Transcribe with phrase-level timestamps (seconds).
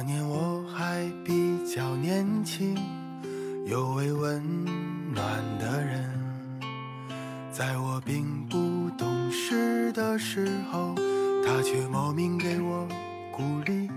[0.00, 2.78] 那年我还比较年轻，
[3.66, 4.40] 有位温
[5.12, 5.26] 暖
[5.58, 6.08] 的人，
[7.50, 10.94] 在我并不懂事的时候，
[11.44, 12.86] 他却莫名给我
[13.32, 13.90] 鼓励。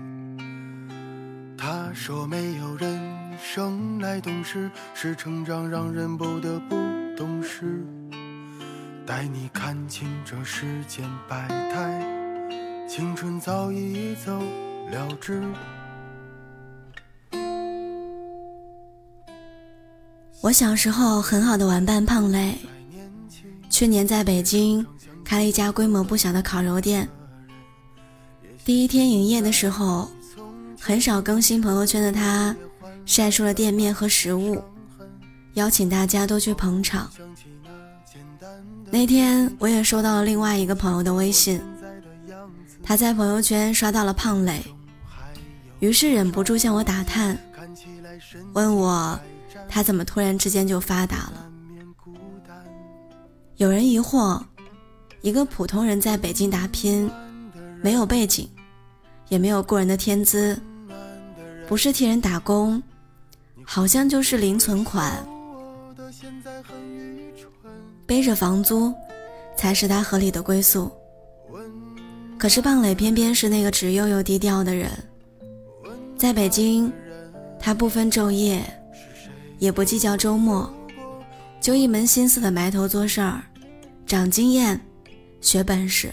[1.56, 6.74] 他说没有人生来懂事，是成长让人不得不
[7.16, 7.86] 懂事。
[9.06, 12.04] 带你看清这世间百态，
[12.88, 14.36] 青春早已走
[14.90, 15.40] 了之。
[20.42, 22.58] 我小时候很好的玩伴胖磊，
[23.70, 24.84] 去年在北京
[25.22, 27.08] 开了一家规模不小的烤肉店。
[28.64, 30.10] 第一天营业的时候，
[30.80, 32.54] 很少更新朋友圈的他，
[33.06, 34.60] 晒出了店面和食物，
[35.54, 37.08] 邀请大家都去捧场。
[38.90, 41.60] 那天我也收到了另外一个朋友的微信，
[42.82, 44.60] 他在朋友圈刷到了胖磊，
[45.78, 47.38] 于是忍不住向我打探，
[48.54, 49.16] 问我。
[49.72, 51.50] 他怎么突然之间就发达了？
[53.56, 54.38] 有人疑惑，
[55.22, 57.10] 一个普通人在北京打拼，
[57.80, 58.46] 没有背景，
[59.30, 60.60] 也没有过人的天资，
[61.66, 62.82] 不是替人打工，
[63.64, 65.26] 好像就是零存款，
[68.04, 68.92] 背着房租，
[69.56, 70.92] 才是他合理的归宿。
[72.36, 74.90] 可是棒磊偏偏是那个直又又低调的人，
[76.18, 76.92] 在北京，
[77.58, 78.62] 他不分昼夜。
[79.62, 80.68] 也不计较周末，
[81.60, 83.40] 就一门心思的埋头做事儿，
[84.04, 84.80] 长经验，
[85.40, 86.12] 学本事。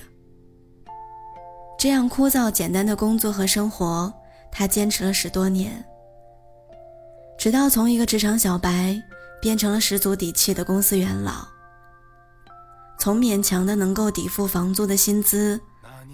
[1.75, 4.13] 这样枯燥简单的工作和生活，
[4.51, 5.83] 他坚持了十多年，
[7.39, 9.01] 直到从一个职场小白
[9.41, 11.47] 变成了十足底气的公司元老。
[12.99, 15.59] 从勉强的能够抵付房租的薪资，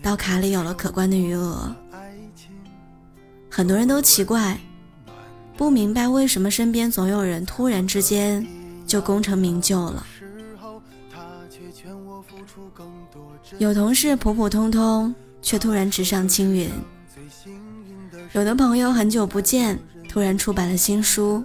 [0.02, 1.70] 到卡里有了可观的余额，
[3.52, 4.58] 很多人都奇怪。
[5.58, 8.46] 不明白为什么身边总有人突然之间
[8.86, 10.06] 就功成名就了。
[13.58, 16.70] 有同事普普通通，却突然直上青云；
[18.34, 19.80] 有的朋友很久不见，
[20.10, 21.42] 突然出版了新书；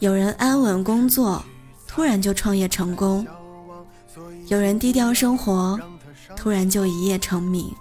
[0.00, 1.44] 有人安稳工作，
[1.86, 3.24] 突然就创业成功；
[4.48, 5.78] 有人低调生活，
[6.34, 7.72] 突然就一夜成名。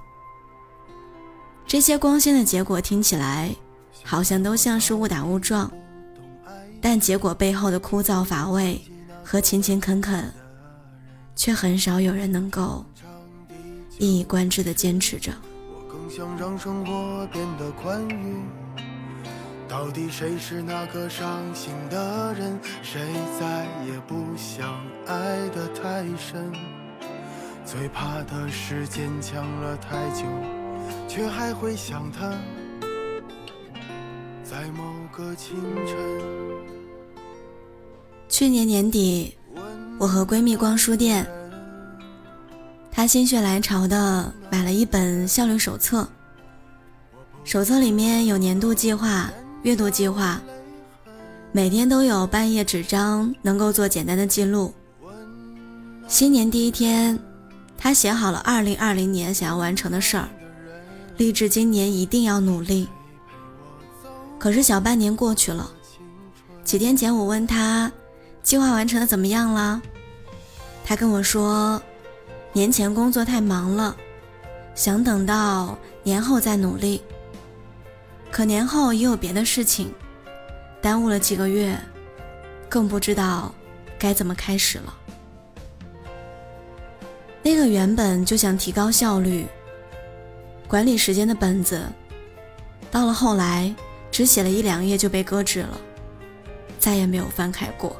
[1.65, 3.55] 这些光鲜的结果听起来。
[4.07, 5.69] 好像都像是误打误撞，
[6.79, 8.79] 但结果背后的枯燥乏味
[9.23, 10.31] 和勤勤恳恳，
[11.35, 12.85] 却很少有人能够
[13.97, 15.33] 一以贯之的坚持着。
[15.73, 18.43] 我更想让生活变得宽裕。
[19.67, 22.59] 到底谁是那个伤心的人？
[22.83, 23.01] 谁
[23.39, 26.53] 再也不想爱得太深？
[27.65, 30.23] 最怕的是坚强了太久，
[31.07, 32.31] 却还会想他。
[34.47, 35.55] 在某个清
[35.87, 35.95] 晨。
[38.29, 39.33] 去年年底，
[39.97, 41.25] 我和闺蜜逛书店，
[42.91, 46.07] 她心血来潮的买了一本效率手册。
[47.43, 49.31] 手册里面有年度计划、
[49.63, 50.39] 阅读计划，
[51.51, 54.71] 每天都有半页纸张能够做简单的记录。
[56.07, 57.17] 新年第一天，
[57.79, 60.29] 她写好了2020年想要完成的事儿，
[61.17, 62.87] 立志今年一定要努力。
[64.45, 65.67] 可是小半年过去了，
[66.63, 67.91] 几天前我问他，
[68.43, 69.81] 计划完成的怎么样了？
[70.85, 71.81] 他跟我说，
[72.53, 73.97] 年前工作太忙了，
[74.75, 77.01] 想等到年后再努力。
[78.29, 79.91] 可年后也有别的事情，
[80.79, 81.75] 耽误了几个月，
[82.69, 83.51] 更不知道
[83.97, 84.95] 该怎么开始了。
[87.41, 89.47] 那个原本就想提高效率、
[90.67, 91.81] 管理时间的本子，
[92.91, 93.73] 到了后来。
[94.15, 95.77] 只写了一两页就被搁置了，
[96.79, 97.93] 再也没有翻开过。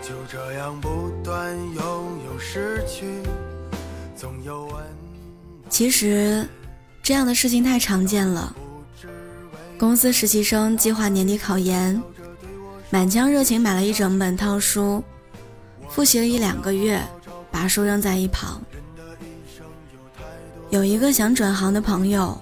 [0.00, 3.04] 就这样不断拥有失去，
[4.16, 4.72] 总有
[5.68, 6.48] 其实，
[7.02, 8.56] 这样的事情太常见了。
[9.78, 12.02] 公司实习生计划年底考研，
[12.88, 15.04] 满腔热情买了一整本套书，
[15.90, 16.98] 复习了一两个月，
[17.50, 18.58] 把书扔在一旁。
[20.70, 22.40] 有一个想转行的朋友。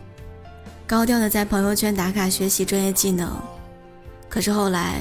[0.93, 3.35] 高调的在朋友圈打卡学习专业技能，
[4.29, 5.01] 可是后来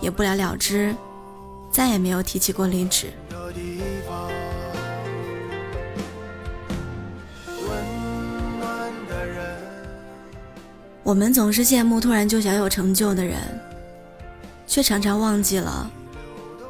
[0.00, 0.94] 也不了了之，
[1.72, 3.12] 再也没有提起过离职。
[11.02, 13.40] 我们总是羡慕突然就小有成就的人，
[14.68, 15.90] 却常常忘记了，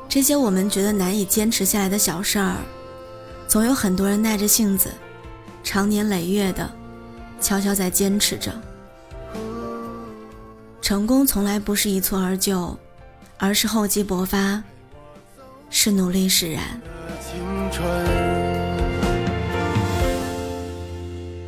[0.08, 2.56] 这些我们觉得难以坚持下来的小事儿，
[3.46, 4.90] 总有很多人耐着性子，
[5.62, 6.66] 长年累月的。
[7.44, 8.50] 悄悄在坚持着。
[10.80, 12.74] 成功从来不是一蹴而就，
[13.38, 14.62] 而是厚积薄发，
[15.68, 16.80] 是努力使然。
[17.20, 17.36] 青
[17.70, 17.84] 春，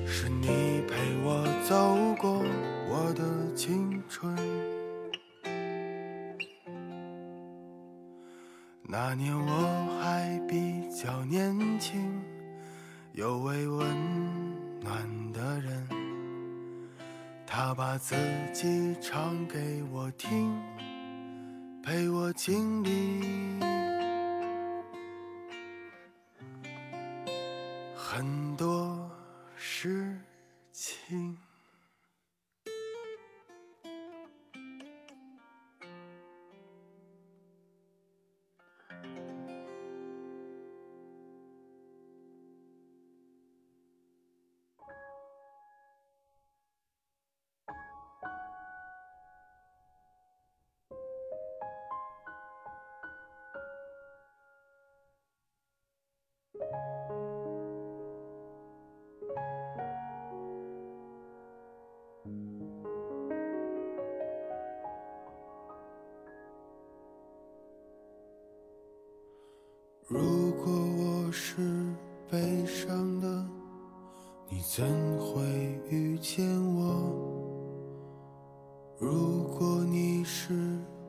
[0.07, 0.95] 是你陪
[1.25, 2.45] 我走过
[2.91, 4.37] 我的青春。
[8.89, 12.23] 那年我还比较年轻，
[13.13, 13.76] 有位我
[17.69, 18.15] 他把自
[18.53, 20.57] 己唱给我听，
[21.83, 23.59] 陪我经历
[27.97, 29.11] 很多
[29.57, 30.17] 事
[30.71, 31.37] 情。
[78.99, 80.55] 如果你是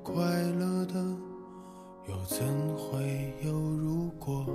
[0.03, 0.21] 快
[0.59, 0.95] 乐的，
[2.09, 2.45] 又怎
[2.75, 4.45] 会有如果？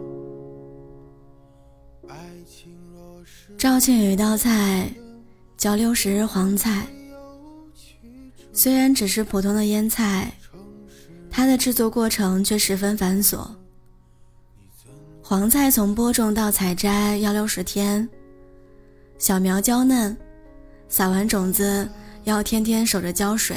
[3.57, 4.93] 肇庆有一道菜
[5.57, 6.87] 叫六十日黄菜，
[8.53, 10.31] 虽然只是普通的腌菜，
[11.31, 13.47] 它的制作过程却十分繁琐。
[15.23, 18.07] 黄菜从播种到采摘要六十天，
[19.19, 20.15] 小苗娇嫩，
[20.91, 21.89] 撒完种子
[22.25, 23.57] 要天天守着浇水。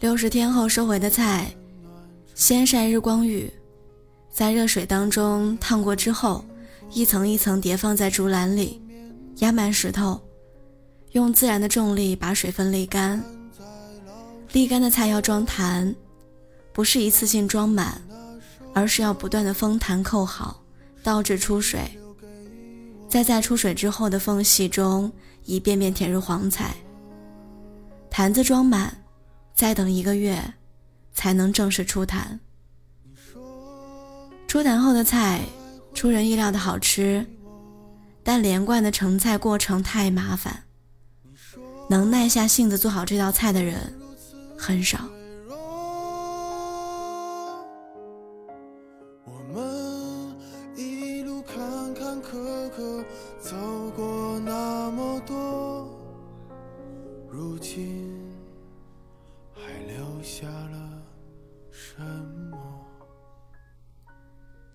[0.00, 1.54] 六十天后收回的菜，
[2.34, 3.50] 先晒日光浴，
[4.30, 6.44] 在热水当中烫过之后，
[6.92, 8.82] 一层一层叠放在竹篮里，
[9.36, 10.20] 压满石头，
[11.12, 13.22] 用自然的重力把水分沥干。
[14.52, 15.94] 沥干的菜要装坛，
[16.72, 18.02] 不是一次性装满，
[18.74, 20.60] 而是要不断的封坛扣好。
[21.02, 21.80] 倒置出水，
[23.08, 25.10] 再在出水之后的缝隙中
[25.44, 26.74] 一遍遍填入黄菜。
[28.16, 28.96] 坛子装满，
[29.56, 30.54] 再等一个月，
[31.12, 32.38] 才能正式出坛。
[34.46, 35.40] 出坛后的菜
[35.94, 37.26] 出人意料的好吃，
[38.22, 40.62] 但连贯的盛菜过程太麻烦，
[41.90, 43.92] 能耐下性子做好这道菜的人
[44.56, 45.08] 很少。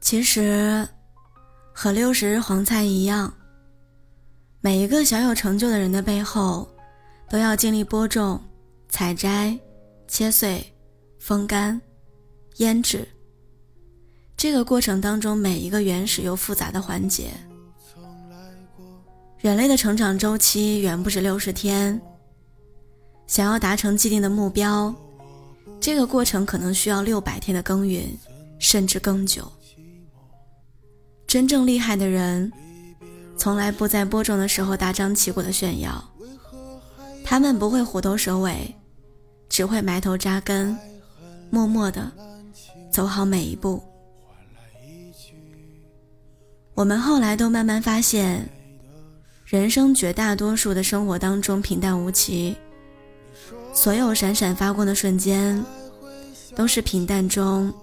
[0.01, 0.88] 其实，
[1.72, 3.31] 和六十日黄菜一样，
[4.60, 6.67] 每一个小有成就的人的背后，
[7.29, 8.41] 都要经历播种、
[8.88, 9.57] 采摘、
[10.07, 10.65] 切碎、
[11.19, 11.79] 风干、
[12.57, 13.07] 腌制。
[14.36, 17.29] 这个过程当中，每一个原始又复杂的环节，
[19.38, 22.01] 人类的成长周期远不止六十天。
[23.29, 24.93] 想要达成既定的目标，
[25.79, 28.03] 这个过程可能需要六百天的耕耘，
[28.57, 29.50] 甚至更久。
[31.27, 32.51] 真正厉害的人，
[33.38, 36.03] 从来不在播种的时候大张旗鼓的炫耀，
[37.24, 38.74] 他们不会虎头蛇尾，
[39.48, 40.75] 只会埋头扎根，
[41.51, 42.12] 默默的
[42.91, 43.79] 走好每一步。
[46.74, 48.50] 我们后来都慢慢发现，
[49.45, 52.57] 人生绝大多数的生活当中平淡无奇，
[53.74, 55.63] 所有闪闪发光的瞬间，
[56.55, 57.74] 都是平淡中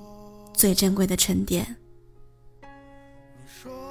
[0.52, 1.76] 最珍贵的沉淀。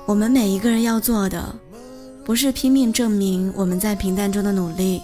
[0.06, 1.56] 我们每一个人要做的，
[2.24, 5.02] 不是拼命证明我们在平淡中的努力，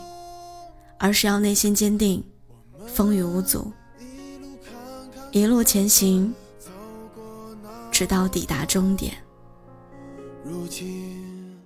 [1.00, 2.24] 而是要内心坚定，
[2.88, 3.72] 风雨无阻，
[5.32, 6.32] 一路前行，
[7.92, 9.14] 直到抵达终点。
[10.44, 11.60] 如今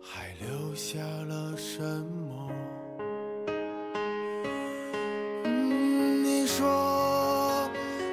[0.00, 2.21] 还留下了什么？
[6.62, 7.68] 说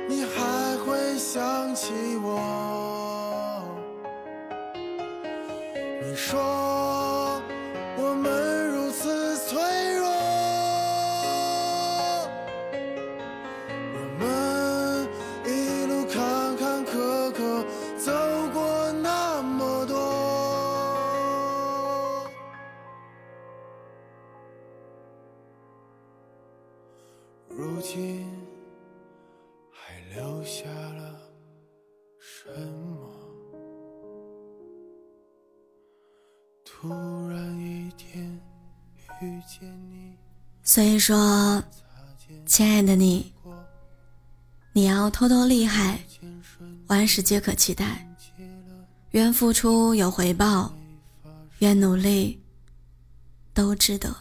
[0.07, 3.63] 你还会想起我
[6.01, 6.39] 你说
[7.95, 9.61] 我们如此脆
[9.97, 10.09] 弱
[13.93, 15.07] 我们
[15.45, 17.63] 一路坎坎坷坷
[17.99, 18.11] 走
[18.51, 20.19] 过那么多。
[27.49, 28.38] 如今
[40.79, 41.61] 所以说，
[42.45, 43.33] 亲爱的你，
[44.71, 45.99] 你要偷偷厉害，
[46.87, 48.07] 万事皆可期待。
[49.11, 50.73] 愿付出有回报，
[51.57, 52.41] 愿努力
[53.53, 54.15] 都值得。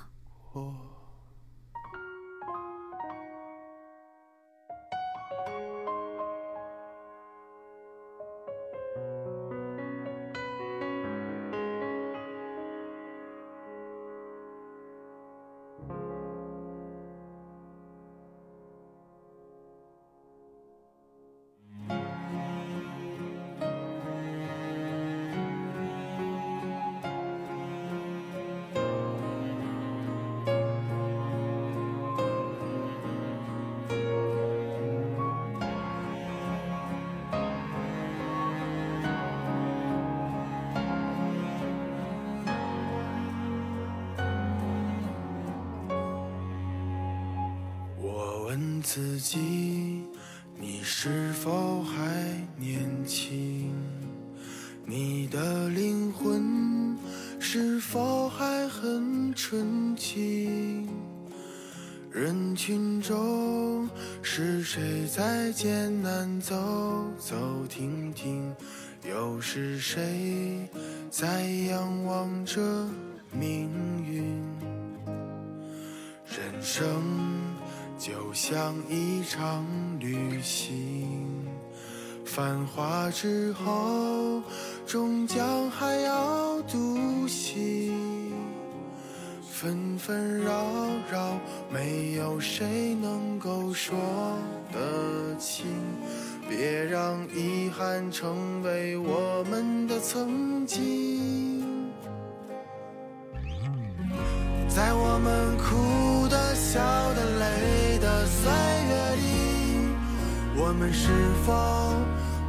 [48.90, 50.02] 自己，
[50.59, 52.11] 你是否还
[52.57, 53.71] 年轻？
[54.87, 56.97] 你的灵魂
[57.38, 60.88] 是否还很纯净？
[62.11, 63.87] 人群中
[64.23, 66.57] 是谁在艰难走
[67.18, 67.37] 走
[67.68, 68.50] 停停？
[69.07, 70.66] 又是谁
[71.11, 72.59] 在仰望着
[73.38, 73.68] 命
[74.02, 74.25] 运？
[76.25, 77.48] 人生。
[77.99, 79.67] 就像一场
[79.99, 81.45] 旅行，
[82.25, 84.40] 繁华之后，
[84.87, 87.93] 终将还要独行。
[89.43, 90.64] 纷纷扰
[91.11, 91.37] 扰，
[91.73, 93.99] 没有谁能够说
[94.73, 95.67] 得清。
[96.49, 101.64] 别让遗憾成为我们的曾经，
[104.69, 106.78] 在我们哭的、笑
[107.14, 107.77] 的、泪。
[110.78, 111.08] 们是
[111.44, 111.52] 否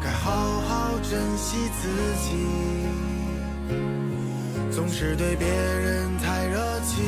[0.04, 1.90] 该好好珍惜自
[2.22, 2.30] 己？
[4.72, 7.04] 总是对别人太热情，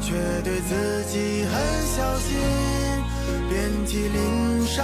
[0.00, 1.52] 却对自己很
[1.94, 2.38] 小心。
[3.50, 4.82] 遍体鳞伤，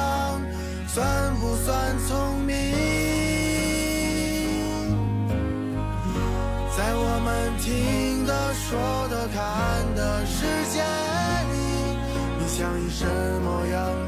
[0.87, 2.55] 算不算聪明？
[6.77, 10.83] 在我们听的、说的、看的世界
[11.53, 11.55] 里，
[12.39, 12.43] 你。
[12.53, 14.02] 想以什么样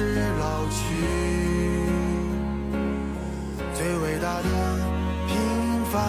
[0.00, 0.80] 是老去？
[3.74, 4.48] 最伟大的
[5.28, 5.36] 平
[5.92, 6.00] 凡，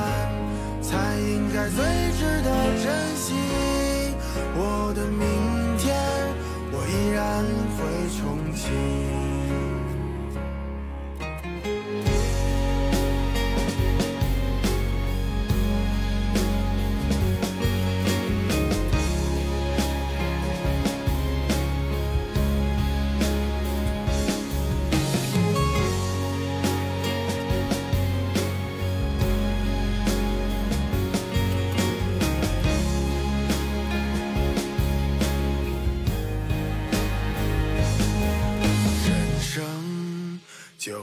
[0.81, 1.83] 才应该最
[2.17, 2.49] 值得
[2.81, 2.85] 珍
[3.17, 3.33] 惜。
[4.55, 5.19] 我的明
[5.77, 5.93] 天，
[6.71, 7.43] 我依然
[7.75, 7.79] 会
[8.15, 8.17] 憧
[8.55, 9.30] 憬。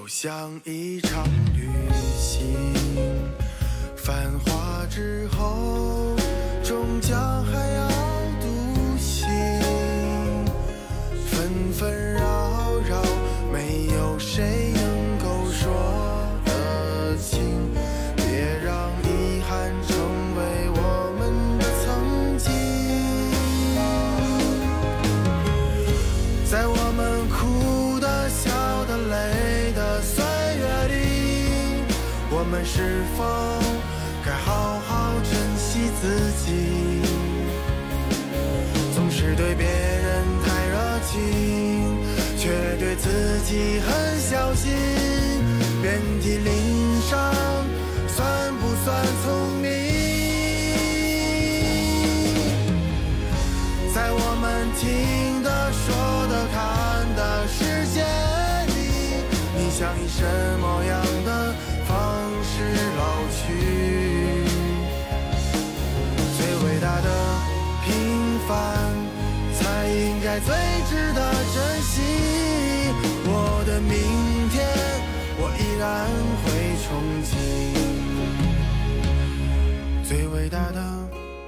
[0.09, 1.23] 像一场
[1.55, 1.69] 旅
[2.19, 2.75] 行，
[3.95, 6.17] 繁华之后，
[6.65, 7.38] 终将
[32.59, 33.23] 们是否
[34.25, 37.00] 该好好珍惜自己？
[38.93, 41.97] 总是对别人太热情，
[42.37, 42.50] 却
[42.81, 44.73] 对自己很小心。
[45.81, 47.33] 遍体鳞伤，
[48.09, 49.69] 算不算聪明？
[53.95, 55.95] 在我们听的、说
[56.27, 56.59] 的、看
[57.15, 58.03] 的世界
[58.67, 59.23] 里，
[59.57, 60.25] 你想以什
[60.59, 60.77] 么
[70.40, 70.54] 最
[70.88, 72.00] 值得珍惜。
[73.25, 73.92] 我的明
[74.50, 74.57] 天，
[75.38, 75.87] 我依然
[76.42, 76.47] 会
[76.85, 76.87] 憧
[77.25, 77.30] 憬。
[80.09, 80.80] 最伟大的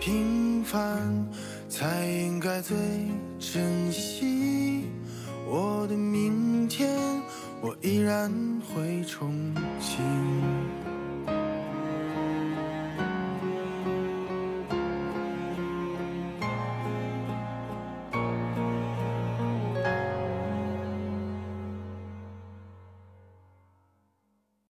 [0.01, 1.27] 平凡，
[1.69, 2.77] 才应该最
[3.39, 4.85] 珍惜。
[5.47, 6.99] 我的明天，
[7.61, 8.31] 我依然
[8.75, 9.31] 会憧
[9.81, 10.80] 憬。